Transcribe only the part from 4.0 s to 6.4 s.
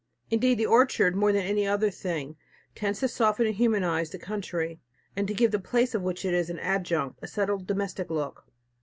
the country, and to give the place of which it